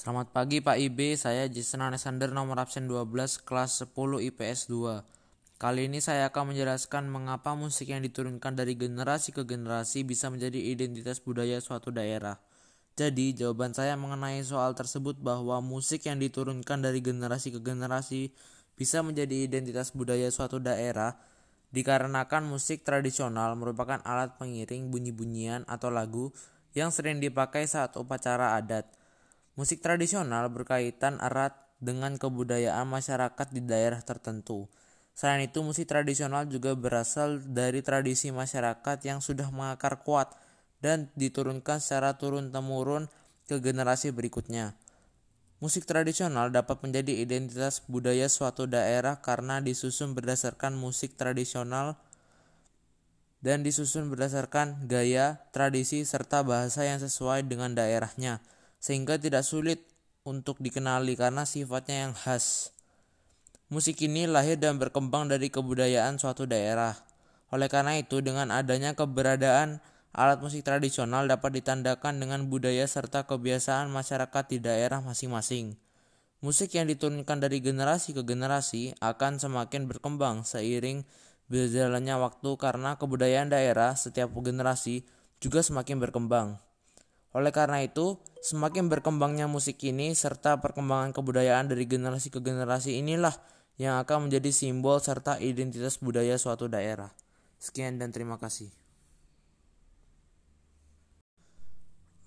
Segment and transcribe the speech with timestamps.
[0.00, 5.60] Selamat pagi Pak IB, saya Jason Alexander nomor absen 12 kelas 10 IPS 2.
[5.60, 10.56] Kali ini saya akan menjelaskan mengapa musik yang diturunkan dari generasi ke generasi bisa menjadi
[10.56, 12.40] identitas budaya suatu daerah.
[12.96, 18.32] Jadi, jawaban saya mengenai soal tersebut bahwa musik yang diturunkan dari generasi ke generasi
[18.80, 21.12] bisa menjadi identitas budaya suatu daerah
[21.76, 26.32] dikarenakan musik tradisional merupakan alat pengiring bunyi-bunyian atau lagu
[26.72, 28.99] yang sering dipakai saat upacara adat.
[29.58, 34.70] Musik tradisional berkaitan erat dengan kebudayaan masyarakat di daerah tertentu.
[35.16, 40.32] Selain itu, musik tradisional juga berasal dari tradisi masyarakat yang sudah mengakar kuat
[40.78, 43.10] dan diturunkan secara turun-temurun
[43.50, 44.78] ke generasi berikutnya.
[45.60, 52.00] Musik tradisional dapat menjadi identitas budaya suatu daerah karena disusun berdasarkan musik tradisional
[53.44, 58.40] dan disusun berdasarkan gaya, tradisi, serta bahasa yang sesuai dengan daerahnya
[58.80, 59.84] sehingga tidak sulit
[60.24, 62.72] untuk dikenali karena sifatnya yang khas.
[63.70, 66.98] Musik ini lahir dan berkembang dari kebudayaan suatu daerah.
[67.54, 69.78] Oleh karena itu, dengan adanya keberadaan
[70.10, 75.78] alat musik tradisional dapat ditandakan dengan budaya serta kebiasaan masyarakat di daerah masing-masing.
[76.42, 81.04] Musik yang diturunkan dari generasi ke generasi akan semakin berkembang seiring
[81.52, 85.04] berjalannya waktu karena kebudayaan daerah setiap generasi
[85.38, 86.56] juga semakin berkembang.
[87.36, 93.36] Oleh karena itu, semakin berkembangnya musik ini serta perkembangan kebudayaan dari generasi ke generasi inilah
[93.76, 97.12] yang akan menjadi simbol serta identitas budaya suatu daerah.
[97.60, 98.72] Sekian dan terima kasih.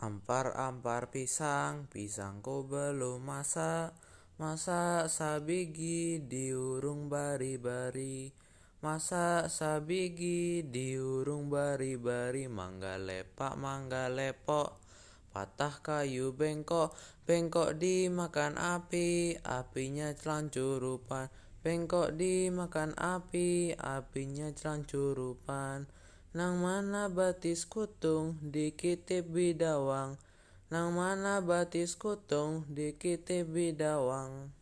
[0.01, 3.95] Ampar-ampar pisang, pisangku belum masak,
[4.35, 8.33] masak sabigi diurung bari-bari.
[8.83, 14.75] Masa sabigi diurung bari-bari mangga lepak mangga lepok
[15.33, 16.93] Patah kayu bengkok,
[17.25, 21.33] bengkok dimakan api, apinya celancurupan.
[21.65, 25.89] Bengkok dimakan api, apinya celancurupan.
[26.37, 30.21] Nang mana batis kutung, dikitip bidawang.
[30.69, 34.53] Nang mana batis kutung, dikitip bidawang.